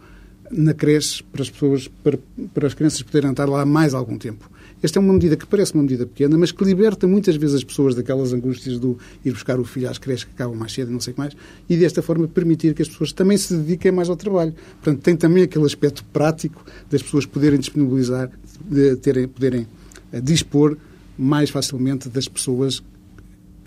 [0.51, 2.19] na creche para as pessoas, para,
[2.55, 4.51] para as crianças poderem estar lá mais algum tempo.
[4.81, 7.65] Esta é uma medida que parece uma medida pequena, mas que liberta muitas vezes as
[7.65, 10.93] pessoas daquelas angústias do ir buscar o filho às creches que acabam mais cedo e
[10.93, 11.37] não sei o que mais,
[11.69, 14.55] e desta forma permitir que as pessoas também se dediquem mais ao trabalho.
[14.81, 18.31] Portanto, tem também aquele aspecto prático das pessoas poderem disponibilizar,
[18.61, 19.67] de terem, poderem
[20.13, 20.77] eh, dispor
[21.19, 22.81] mais facilmente das pessoas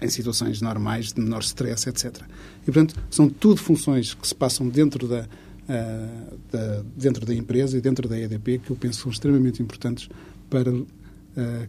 [0.01, 2.21] em situações normais, de menor stress, etc.
[2.63, 7.77] E, portanto, são tudo funções que se passam dentro da, uh, da, dentro da empresa
[7.77, 10.09] e dentro da EDP que eu penso são extremamente importantes
[10.49, 10.85] para uh,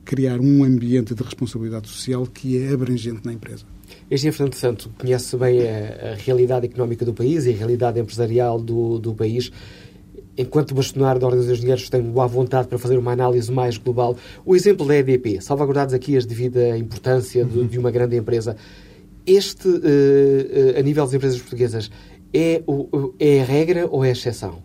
[0.05, 3.65] criar um ambiente de responsabilidade social que é abrangente na empresa.
[4.11, 8.61] Este Fernando Santo conhece bem a, a, realidade económica do país e a realidade empresarial
[8.61, 9.53] do, do país
[10.37, 14.17] enquanto bastonar da Ordem dos Engenheiros tem boa vontade para fazer uma análise mais global,
[14.45, 18.57] o exemplo da EDP, salvaguardados aqui as devida importância de, de uma grande empresa,
[19.27, 21.91] este, uh, uh, a nível das empresas portuguesas,
[22.35, 24.63] é, o, é a regra ou é a exceção?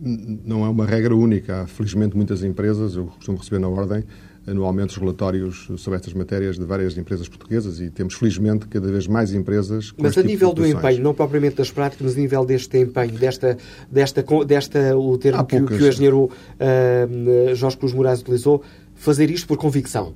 [0.00, 1.62] Não é uma regra única.
[1.62, 4.04] Há, felizmente, muitas empresas, eu costumo receber na Ordem,
[4.46, 9.06] anualmente os relatórios sobre estas matérias de várias empresas portuguesas e temos, felizmente, cada vez
[9.06, 12.44] mais empresas com Mas a nível do empenho, não propriamente das práticas, mas a nível
[12.44, 13.56] deste empenho, desta,
[13.90, 18.62] desta, desta o termo que, que, o engenheiro uh, Jorge Cruz Moraes utilizou,
[18.94, 20.14] fazer isto por convicção.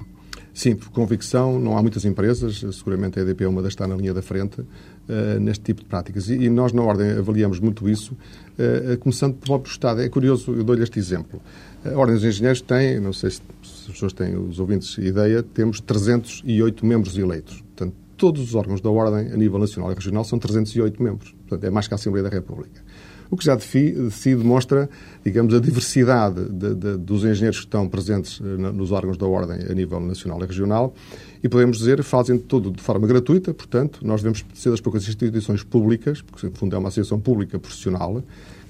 [0.58, 3.86] Sim, por convicção, não há muitas empresas, seguramente a EDP é uma das que está
[3.86, 6.28] na linha da frente, uh, neste tipo de práticas.
[6.28, 10.02] E, e, nós, na Ordem, avaliamos muito isso, uh, começando pelo próprio Estado.
[10.02, 11.40] É curioso, eu dou-lhe este exemplo.
[11.84, 15.80] A Ordem dos Engenheiros tem, não sei se as pessoas têm, os ouvintes, ideia, temos
[15.80, 17.60] 308 membros eleitos.
[17.60, 21.36] Portanto, todos os órgãos da Ordem, a nível nacional e regional, são 308 membros.
[21.46, 22.82] Portanto, é mais que a Assembleia da República.
[23.30, 24.88] O que já de si demonstra,
[25.24, 29.58] digamos, a diversidade de, de, dos engenheiros que estão presentes eh, nos órgãos da Ordem
[29.70, 30.94] a nível nacional e regional
[31.42, 35.62] e podemos dizer fazem tudo de forma gratuita, portanto, nós devemos ser das poucas instituições
[35.62, 38.22] públicas, porque no fundo é uma associação pública profissional,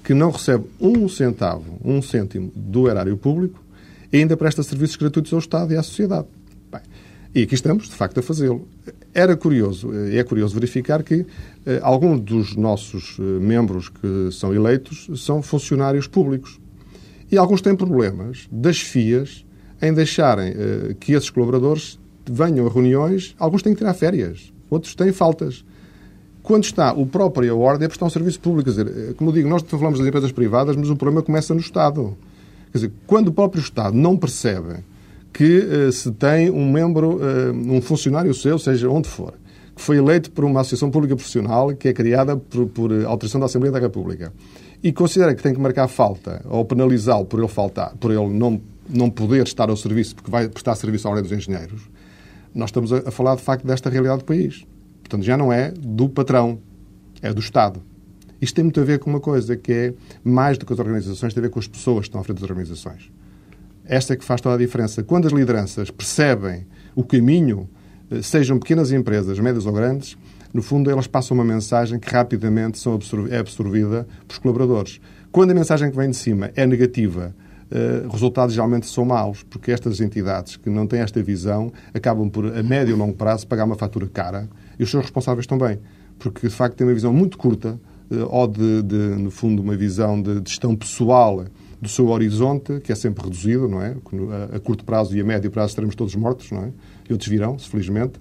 [0.03, 3.63] que não recebe um centavo, um cêntimo do erário público
[4.11, 6.27] e ainda presta serviços gratuitos ao Estado e à sociedade.
[6.71, 6.81] Bem,
[7.33, 8.67] e aqui estamos, de facto, a fazê-lo.
[9.13, 11.25] Era curioso, é curioso verificar que
[11.65, 16.59] eh, alguns dos nossos eh, membros que são eleitos são funcionários públicos.
[17.31, 19.45] E alguns têm problemas das FIAs
[19.81, 20.53] em deixarem
[20.99, 23.35] que esses colaboradores venham a reuniões.
[23.39, 25.63] Alguns têm que tirar férias, outros têm faltas.
[26.41, 28.71] Quando está o próprio a ordem, é prestar um serviço público.
[28.71, 32.17] Quer dizer, como digo, nós falamos das empresas privadas, mas o problema começa no Estado.
[32.71, 34.83] Quer dizer, quando o próprio Estado não percebe
[35.33, 39.33] que uh, se tem um membro, uh, um funcionário seu, seja onde for,
[39.75, 43.45] que foi eleito por uma associação pública profissional que é criada por, por autorização da
[43.45, 44.33] Assembleia da República
[44.83, 48.61] e considera que tem que marcar falta ou penalizá-lo por ele faltar, por ele não,
[48.89, 51.89] não poder estar ao serviço porque vai prestar serviço à ordem dos engenheiros,
[52.53, 54.65] nós estamos a, a falar de facto desta realidade do país.
[55.01, 56.59] Portanto, já não é do patrão,
[57.21, 57.81] é do Estado.
[58.41, 61.33] Isto tem muito a ver com uma coisa que é mais do que as organizações,
[61.33, 63.11] tem a ver com as pessoas que estão à frente das organizações.
[63.89, 65.03] Esta é que faz toda a diferença.
[65.03, 67.67] Quando as lideranças percebem o caminho,
[68.11, 70.15] eh, sejam pequenas empresas, médias ou grandes,
[70.53, 72.79] no fundo elas passam uma mensagem que rapidamente
[73.31, 75.01] é absorvida pelos colaboradores.
[75.31, 77.35] Quando a mensagem que vem de cima é negativa,
[77.71, 82.47] Uh, resultados geralmente são maus, porque estas entidades que não têm esta visão acabam por,
[82.57, 84.49] a médio e longo prazo, pagar uma fatura cara
[84.79, 85.77] e os seus responsáveis também,
[86.17, 89.75] porque de facto têm uma visão muito curta uh, ou de, de, no fundo, uma
[89.75, 91.45] visão de, de gestão pessoal
[91.81, 93.95] do seu horizonte, que é sempre reduzido, não é?
[94.53, 96.71] A, curto prazo e a médio prazo estaremos todos mortos, não é?
[97.09, 98.19] E outros virão, felizmente.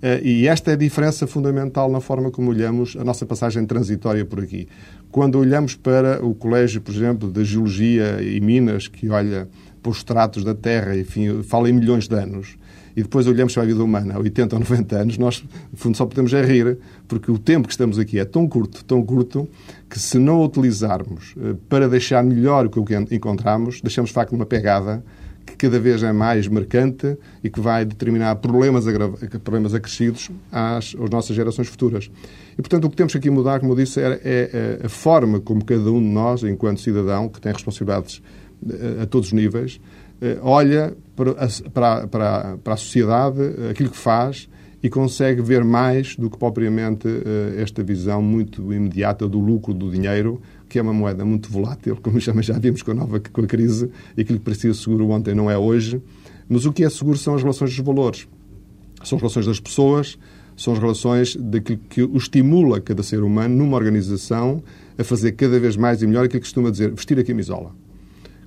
[0.00, 4.24] Uh, e esta é a diferença fundamental na forma como olhamos a nossa passagem transitória
[4.24, 4.66] por aqui.
[5.10, 9.46] Quando olhamos para o Colégio, por exemplo, de Geologia e Minas, que olha
[9.82, 12.56] para os tratos da Terra, enfim, fala em milhões de anos,
[12.96, 15.96] e depois olhamos para a vida humana a 80 ou 90 anos, nós, no fundo,
[15.96, 19.48] só podemos é rir, porque o tempo que estamos aqui é tão curto, tão curto,
[19.88, 24.32] que se não o utilizarmos eh, para deixar melhor o que encontramos, deixamos, de facto,
[24.32, 25.02] uma pegada
[25.46, 28.84] que cada vez é mais marcante e que vai determinar problemas,
[29.42, 32.10] problemas acrescidos às, às nossas gerações futuras.
[32.52, 34.88] E, portanto, o que temos aqui a mudar, como eu disse, é, é, é a
[34.88, 38.22] forma como cada um de nós, enquanto cidadão, que tem responsabilidades
[38.68, 39.80] a, eh, a todos os níveis,
[40.20, 44.48] eh, olha para a, para, para, a sociedade, aquilo que faz
[44.82, 47.06] e consegue ver mais do que propriamente
[47.58, 52.18] esta visão muito imediata do lucro do dinheiro, que é uma moeda muito volátil, como
[52.18, 55.50] já vimos com a nova com a crise, e aquilo que parecia seguro ontem não
[55.50, 56.00] é hoje.
[56.48, 58.26] Mas o que é seguro são as relações dos valores.
[59.04, 60.18] São as relações das pessoas,
[60.56, 64.62] são as relações daquilo que o estimula cada ser humano numa organização
[64.98, 67.74] a fazer cada vez mais e melhor aquilo que costuma dizer, vestir a camisola.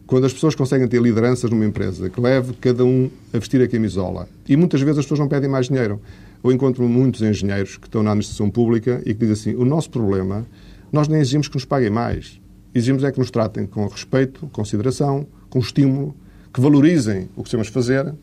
[0.06, 3.68] Quando as pessoas conseguem ter lideranças numa empresa que leve cada um a vestir a
[3.68, 6.02] camisola, e muitas vezes as pessoas não pedem mais dinheiro.
[6.44, 9.90] Eu encontro muitos engenheiros que estão na administração pública e que dizem assim: o nosso
[9.90, 10.46] problema,
[10.92, 12.40] nós nem exigimos que nos paguem mais.
[12.76, 16.16] Exigimos é que nos tratem com respeito, consideração, com estímulo,
[16.54, 18.14] que valorizem o que sabemos fazer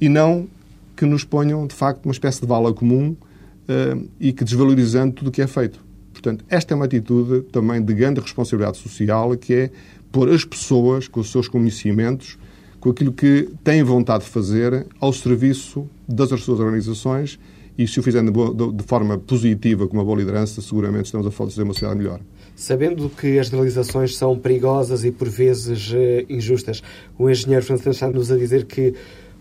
[0.00, 0.48] e não
[0.96, 5.28] que nos ponham, de facto, uma espécie de vala comum uh, e que desvalorizando tudo
[5.28, 5.80] o que é feito.
[6.12, 9.70] Portanto, esta é uma atitude também de grande responsabilidade social, que é
[10.12, 12.38] pôr as pessoas, com os seus conhecimentos,
[12.78, 17.38] com aquilo que têm vontade de fazer, ao serviço das suas organizações
[17.80, 21.30] e se o fizerem de, de, forma positiva, com uma boa liderança, seguramente estamos a
[21.30, 22.20] fazer uma sociedade melhor.
[22.54, 25.96] Sabendo que as generalizações são perigosas e por vezes uh,
[26.28, 26.82] injustas,
[27.18, 28.94] o engenheiro Francisco está-nos a dizer que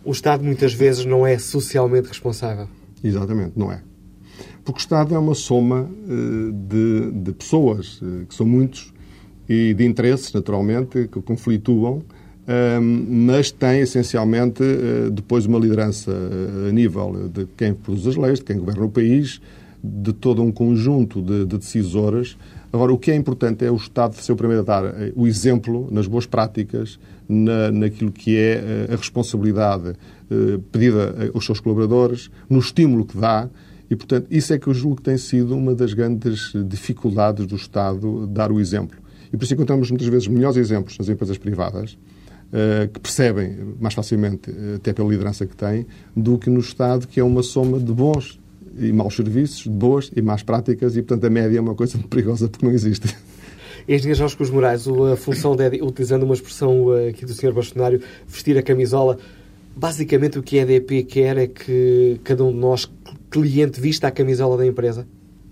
[0.06, 2.70] o Estado muitas vezes não é socialmente responsável.
[3.04, 3.82] Exatamente, não é.
[4.64, 8.94] Porque o Estado é uma soma uh, de, de, pessoas, uh, que são muitos,
[9.50, 12.04] e de interesses, naturalmente, que conflituam,
[13.08, 18.40] mas tem essencialmente uh, depois uma liderança uh, a nível de quem produz as leis,
[18.40, 19.40] de quem governa o país,
[19.84, 22.38] de todo um conjunto de, de decisores.
[22.74, 25.28] Agora, o que é importante é o Estado ser o primeiro a dar uh, o
[25.28, 29.94] exemplo nas boas práticas, na, naquilo que é a responsabilidade
[30.72, 33.48] pedida aos seus colaboradores, no estímulo que dá.
[33.90, 37.56] E, portanto, isso é que eu julgo que tem sido uma das grandes dificuldades do
[37.56, 38.98] Estado dar o exemplo.
[39.32, 41.98] E por isso encontramos muitas vezes melhores exemplos nas empresas privadas,
[42.52, 47.08] eh, que percebem mais facilmente, eh, até pela liderança que têm, do que no Estado,
[47.08, 48.40] que é uma soma de bons
[48.78, 51.96] e maus serviços, de boas e más práticas, e, portanto, a média é uma coisa
[51.98, 53.16] muito perigosa porque não existe.
[53.88, 57.54] Engenheiro Jorge Cruz Moraes, a função de, utilizando uma expressão eh, aqui do Sr.
[57.54, 59.20] Bastonário, vestir a camisola,
[59.76, 62.92] basicamente o que a EDP quer é que cada um de nós,
[63.30, 65.08] cliente, vista a camisola da empresa?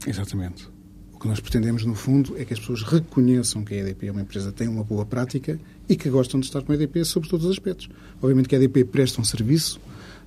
[0.07, 0.67] Exatamente.
[1.17, 4.11] O que nós pretendemos, no fundo, é que as pessoas reconheçam que a EDP é
[4.11, 7.03] uma empresa que tem uma boa prática e que gostam de estar com a EDP
[7.03, 7.89] sobre todos os aspectos.
[8.21, 9.79] Obviamente que a EDP presta um serviço,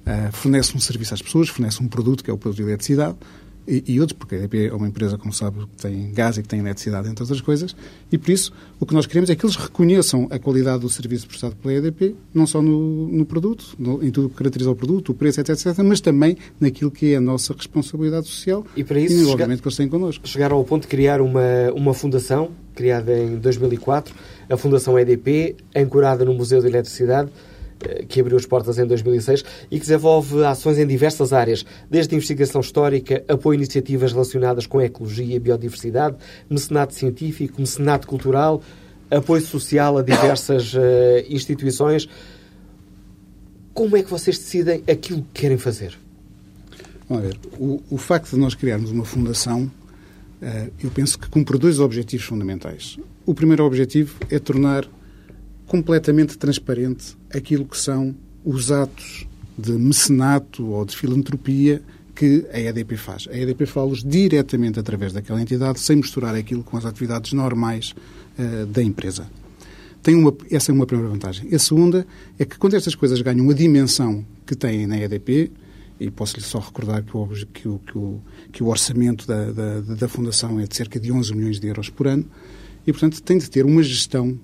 [0.05, 3.17] uh, fornece um serviço às pessoas, fornece um produto, que é o produto de eletricidade,
[3.67, 6.43] e, e outros, porque a EDP é uma empresa, como sabe, que tem gás e
[6.43, 7.75] que tem eletricidade, entre outras coisas,
[8.11, 11.27] e por isso o que nós queremos é que eles reconheçam a qualidade do serviço
[11.27, 14.77] prestado pela EDP, não só no, no produto, no, em tudo o que caracteriza o
[14.77, 18.83] produto, o preço, etc, etc, mas também naquilo que é a nossa responsabilidade social e,
[18.83, 20.27] para isso, e obviamente que eles têm connosco.
[20.27, 24.15] Chegaram ao ponto de criar uma, uma fundação criada em 2004,
[24.49, 27.31] a Fundação EDP, ancorada no Museu de Eletricidade,
[28.09, 32.61] que abriu as portas em 2006 e que desenvolve ações em diversas áreas, desde investigação
[32.61, 36.17] histórica, apoio a iniciativas relacionadas com a ecologia e biodiversidade,
[36.49, 38.63] mecenato científico, mecenato cultural,
[39.11, 40.79] apoio social a diversas uh,
[41.29, 42.09] instituições.
[43.73, 45.99] Como é que vocês decidem aquilo que querem fazer?
[47.09, 47.39] Vamos ver.
[47.59, 52.27] O, o facto de nós criarmos uma fundação, uh, eu penso que cumpre dois objetivos
[52.27, 52.99] fundamentais.
[53.27, 54.87] O primeiro objetivo é tornar
[55.71, 58.13] completamente transparente aquilo que são
[58.45, 59.25] os atos
[59.57, 61.81] de mecenato ou de filantropia
[62.13, 63.29] que a EDP faz.
[63.31, 67.95] A EDP fala-os diretamente através daquela entidade, sem misturar aquilo com as atividades normais
[68.37, 69.31] uh, da empresa.
[70.03, 71.55] Tem uma, essa é uma primeira vantagem.
[71.55, 72.05] A segunda
[72.37, 75.53] é que quando estas coisas ganham a dimensão que têm na EDP,
[76.01, 79.81] e posso-lhe só recordar que o, que o, que o, que o orçamento da, da,
[79.81, 82.25] da, Fundação é de cerca de 11 milhões de euros por ano,
[82.85, 84.37] e, portanto, tem de ter uma gestão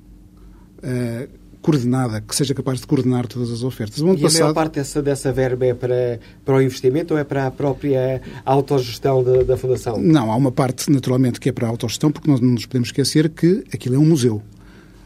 [0.78, 1.28] uh,
[1.66, 4.00] coordenada, que seja capaz de coordenar todas as ofertas.
[4.00, 4.38] O ano e passado...
[4.38, 7.50] a maior parte dessa, dessa verba é para, para o investimento ou é para a
[7.50, 9.98] própria autogestão da, da Fundação?
[9.98, 12.88] Não, há uma parte, naturalmente, que é para a autogestão, porque nós não nos podemos
[12.88, 14.40] esquecer que aquilo é um museu.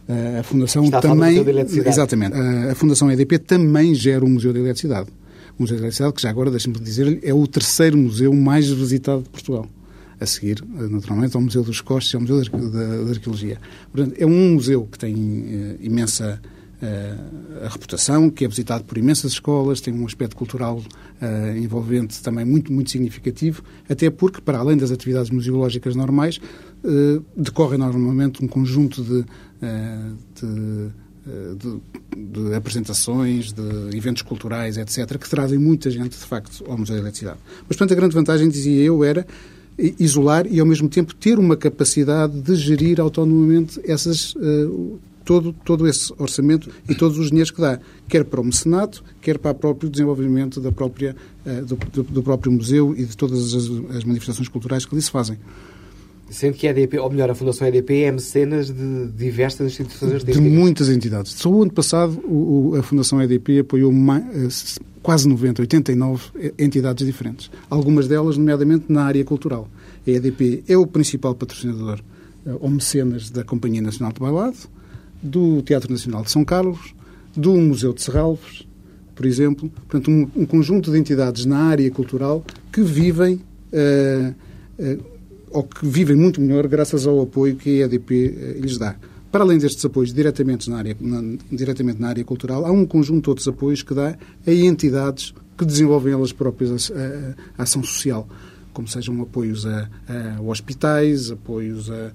[0.06, 1.38] Uh, a Fundação Está também.
[1.38, 2.36] A exatamente.
[2.36, 5.08] Uh, a Fundação EDP também gera um Museu de Eletricidade.
[5.58, 9.28] Museu de Eletricidade, que já agora, deixe-me dizer, é o terceiro museu mais visitado de
[9.28, 9.66] Portugal.
[10.20, 13.58] A seguir, naturalmente, ao Museu dos Costos e ao Museu da, Arqueologia.
[13.90, 16.40] Portanto, é um museu que tem uh, imensa
[16.80, 22.44] uh, reputação, que é visitado por imensas escolas, tem um aspecto cultural uh, envolvente também
[22.44, 26.38] muito, muito significativo, até porque, para além das atividades museológicas normais,
[26.84, 29.24] uh, decorre normalmente um conjunto de,
[30.40, 30.90] de
[31.54, 31.80] de,
[32.16, 37.02] de, apresentações, de eventos culturais, etc., que trazem muita gente, de facto, ao Museu da
[37.02, 37.38] Eletricidade.
[37.68, 39.24] Mas, portanto, a grande vantagem, dizia eu, era
[39.78, 45.86] isolar e, ao mesmo tempo, ter uma capacidade de gerir autonomamente essas, uh, todo, todo
[45.86, 49.54] esse orçamento e todos os dinheiros que dá, quer para o mecenato, quer para o
[49.54, 54.04] próprio desenvolvimento da própria, uh, do, do, do, próprio museu e de todas as, as
[54.04, 55.38] manifestações culturais que ali se fazem.
[56.30, 60.40] Sendo que a EDP, ou melhor, a Fundação EDP é mecenas de diversas instituições artísticas.
[60.40, 61.32] De muitas entidades.
[61.32, 66.52] Só o ano passado o, o, a Fundação EDP apoiou mais, eh, quase 90, 89
[66.56, 67.50] entidades diferentes.
[67.68, 69.68] Algumas delas, nomeadamente, na área cultural.
[70.06, 71.98] A EDP é o principal patrocinador
[72.46, 74.56] eh, ou mecenas da Companhia Nacional de Bailado,
[75.20, 76.94] do Teatro Nacional de São Carlos,
[77.36, 78.68] do Museu de Serralves,
[79.16, 79.68] por exemplo.
[79.68, 83.40] Portanto, um, um conjunto de entidades na área cultural que vivem...
[83.72, 84.32] Uh,
[84.78, 85.19] uh,
[85.50, 88.96] ou que vivem muito melhor graças ao apoio que a EDP eh, lhes dá.
[89.30, 93.24] Para além destes apoios diretamente na, área, na, diretamente na área cultural, há um conjunto
[93.24, 98.28] de outros apoios que dá a entidades que desenvolvem elas próprias a, a, ação social,
[98.72, 102.12] como sejam apoios a, a hospitais, apoios a,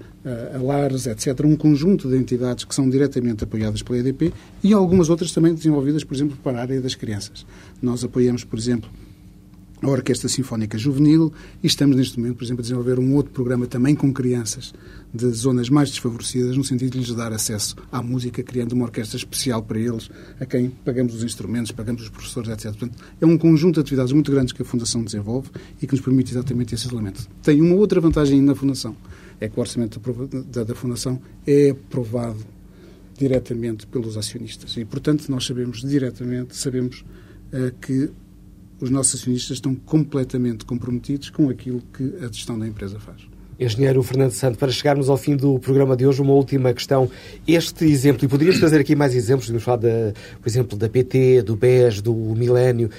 [0.55, 1.45] a, lares, etc.
[1.45, 6.03] Um conjunto de entidades que são diretamente apoiadas pela EDP e algumas outras também desenvolvidas,
[6.03, 7.45] por exemplo, para a área das crianças.
[7.81, 8.89] Nós apoiamos, por exemplo,
[9.81, 13.67] a Orquestra Sinfónica Juvenil e estamos neste momento, por exemplo, a desenvolver um outro programa
[13.67, 14.73] também com crianças
[15.13, 19.17] de zonas mais desfavorecidas, no sentido de lhes dar acesso à música, criando uma orquestra
[19.17, 20.09] especial para eles,
[20.39, 22.65] a quem pagamos os instrumentos, pagamos os professores, etc.
[22.77, 25.49] Portanto, é um conjunto de atividades muito grandes que a Fundação desenvolve
[25.81, 27.27] e que nos permite exatamente esse isolamento.
[27.41, 28.95] Tem uma outra vantagem na Fundação,
[29.39, 29.99] é que o orçamento
[30.51, 32.39] da, da Fundação é aprovado
[33.17, 37.05] diretamente pelos acionistas e, portanto, nós sabemos diretamente, sabemos
[37.53, 38.09] uh, que
[38.79, 43.35] os nossos acionistas estão completamente comprometidos com aquilo que a gestão da empresa faz.
[43.57, 47.09] Engenheiro Fernando Santo, para chegarmos ao fim do programa de hoje, uma última questão.
[47.47, 51.41] Este exemplo, e poderíamos trazer aqui mais exemplos, podemos falar, da, por exemplo, da PT,
[51.41, 52.89] do BES, do Milênio,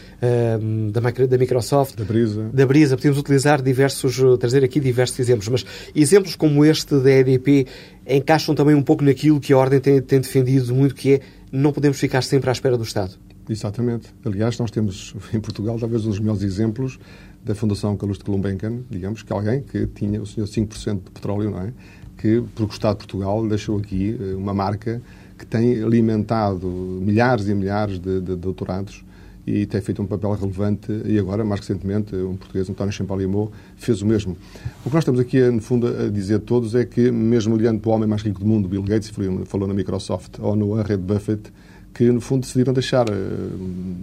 [0.62, 2.48] um, da, da Microsoft, da Brisa.
[2.54, 2.96] Da Brisa.
[2.96, 7.66] Podemos utilizar diversos, trazer aqui diversos exemplos, mas exemplos como este da EDP
[8.08, 11.20] encaixam também um pouco naquilo que a Ordem tem, tem defendido muito, que é
[11.52, 13.18] não podemos ficar sempre à espera do Estado.
[13.48, 14.12] Exatamente.
[14.24, 16.98] Aliás, nós temos em Portugal talvez um dos melhores exemplos
[17.44, 21.60] da Fundação Calouste Gulbenkian, digamos, que alguém que tinha o senhor 5% de petróleo, não
[21.60, 21.72] é?
[22.18, 25.00] Que, por Estado de Portugal, deixou aqui eh, uma marca
[25.38, 29.04] que tem alimentado milhares e milhares de, de doutorados
[29.46, 34.02] e tem feito um papel relevante e agora, mais recentemente, um português, António Champalimau, fez
[34.02, 34.36] o mesmo.
[34.84, 37.90] O que nós estamos aqui, no fundo, a dizer todos é que, mesmo olhando para
[37.90, 39.12] o homem mais rico do mundo, Bill Gates,
[39.44, 41.52] falou na Microsoft, ou no Warren Buffett,
[41.96, 43.14] que, no fundo, decidiram deixar uh,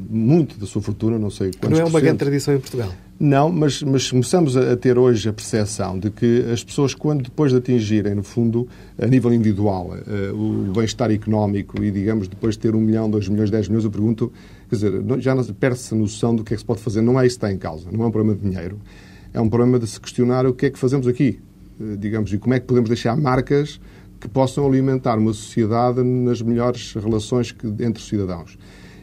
[0.10, 2.92] muito da sua fortuna, não sei quantos Não é uma grande tradição em Portugal?
[3.20, 7.26] Não, mas, mas começamos a, a, ter hoje a percepção de que as pessoas, quando
[7.26, 8.68] depois de atingirem, no fundo,
[9.00, 13.30] a nível individual, uh, o bem-estar económico e, digamos, depois de ter um milhão, dois
[13.30, 14.34] milhões, dez milhões, eu pergunto,
[14.68, 17.02] quer dizer, já perde-se a noção do que é que se pode fazer.
[17.02, 18.80] Não é isso que está em causa, não é um problema de dinheiro.
[19.32, 21.40] É um problema de se questionar o que é que fazemos aqui,
[21.80, 23.80] uh, digamos, e como é que podemos deixar marcas
[24.24, 28.58] que possam alimentar uma sociedade nas melhores relações que, entre cidadãos.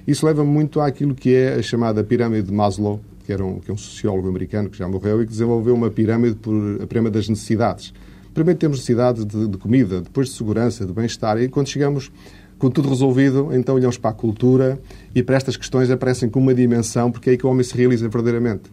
[0.06, 3.70] Isso leva muito àquilo que é a chamada pirâmide de Maslow, que, era um, que
[3.70, 7.12] é um sociólogo americano que já morreu e que desenvolveu uma pirâmide por a pirâmide
[7.12, 7.92] das necessidades.
[8.32, 12.10] Primeiro temos necessidades de, de comida, depois de segurança, de bem-estar, e quando chegamos
[12.58, 14.80] com tudo resolvido, então olhamos para a cultura
[15.14, 17.76] e para estas questões aparecem com uma dimensão, porque é aí que o homem se
[17.76, 18.70] realiza verdadeiramente.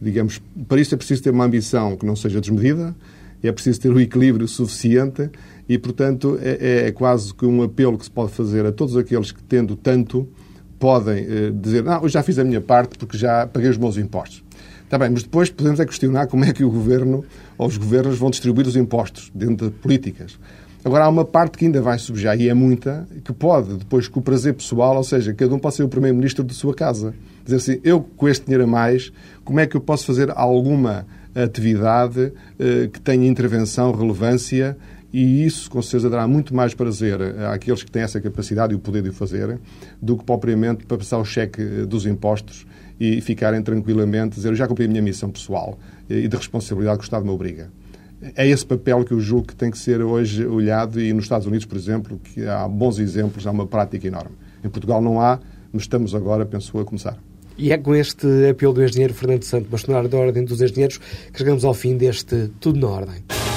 [0.00, 2.94] Digamos, para isso é preciso ter uma ambição que não seja desmedida,
[3.42, 5.30] é preciso ter o equilíbrio suficiente
[5.68, 9.30] e, portanto, é, é, quase que um apelo que se pode fazer a todos aqueles
[9.30, 10.26] que, tendo tanto,
[10.78, 13.98] podem eh, dizer: Não, eu já fiz a minha parte porque já paguei os meus
[13.98, 14.42] impostos.
[14.84, 17.22] Está bem, mas depois podemos é questionar como é que o governo
[17.58, 20.38] ou os governos vão distribuir os impostos dentro de políticas.
[20.82, 24.20] Agora, há uma parte que ainda vai subjar, e é muita, que pode, depois, com
[24.20, 27.12] o prazer pessoal, ou seja, cada um pode ser o primeiro-ministro de sua casa.
[27.44, 29.12] Dizer assim, eu com este dinheiro a mais,
[29.44, 31.04] como é que eu posso fazer alguma
[31.34, 34.76] atividade eh, que tenha intervenção, relevância
[35.12, 37.20] e isso, com certeza, dará muito mais prazer
[37.52, 39.58] àqueles que têm essa capacidade e o poder de o fazer
[40.00, 42.66] do que propriamente para passar o cheque eh, dos impostos
[43.00, 45.78] e ficarem tranquilamente, dizer, já cumpri a minha missão pessoal
[46.10, 47.70] eh, e de responsabilidade que o Estado me obriga.
[48.34, 51.46] É esse papel que eu julgo que tem que ser hoje olhado e nos Estados
[51.46, 54.36] Unidos, por exemplo, que há bons exemplos, há uma prática enorme.
[54.62, 55.38] Em Portugal não há,
[55.72, 57.16] mas estamos agora, penso, a começar.
[57.56, 61.38] E é com este apelo do engenheiro Fernando Santo, bastonário da Ordem dos Engenheiros, que
[61.38, 63.47] chegamos ao fim deste Tudo na Ordem.